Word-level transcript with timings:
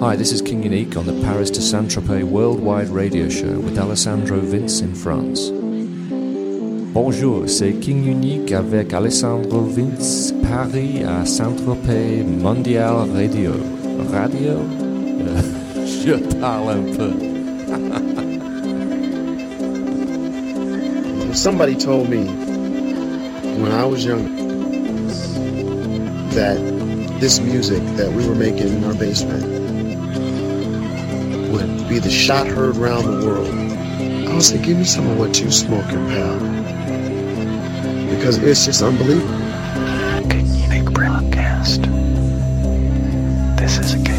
Hi, 0.00 0.16
this 0.16 0.32
is 0.32 0.40
King 0.40 0.62
Unique 0.62 0.96
on 0.96 1.04
the 1.04 1.12
Paris 1.22 1.50
to 1.50 1.60
Saint 1.60 1.90
Tropez 1.90 2.24
Worldwide 2.24 2.88
Radio 2.88 3.28
Show 3.28 3.60
with 3.60 3.78
Alessandro 3.78 4.40
Vince 4.40 4.80
in 4.80 4.94
France. 4.94 5.50
Bonjour, 6.94 7.46
c'est 7.46 7.74
King 7.82 8.06
Unique 8.06 8.50
avec 8.50 8.94
Alessandro 8.94 9.60
Vince, 9.60 10.32
Paris 10.42 11.04
à 11.04 11.26
Saint-Tropez 11.26 12.22
Mondial 12.24 13.10
Radio. 13.12 13.52
Radio 14.10 14.64
Je 15.84 16.14
parle 16.40 16.70
un 16.70 16.84
peu. 16.96 17.12
Somebody 21.34 21.76
told 21.76 22.08
me 22.08 22.24
when 23.60 23.70
I 23.70 23.84
was 23.84 24.02
young 24.02 24.34
that 26.30 26.56
this 27.20 27.38
music 27.38 27.82
that 27.98 28.10
we 28.10 28.26
were 28.26 28.34
making 28.34 28.68
in 28.68 28.84
our 28.84 28.94
basement 28.94 29.59
would 31.50 31.88
be 31.88 31.98
the 31.98 32.10
shot 32.10 32.46
heard 32.46 32.76
around 32.76 33.04
the 33.04 33.26
world. 33.26 33.48
I 34.28 34.34
was 34.34 34.48
say, 34.48 34.62
give 34.62 34.76
me 34.76 34.84
some 34.84 35.06
of 35.08 35.18
what 35.18 35.40
you 35.40 35.50
smoking, 35.50 36.06
pal. 36.08 36.38
Because 38.14 38.38
it's 38.38 38.64
just 38.64 38.82
unbelievable. 38.82 39.38
Unique 40.32 40.92
broadcast. 40.92 41.82
This 43.58 43.78
is 43.78 43.94
a 43.94 44.09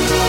back. 0.10 0.29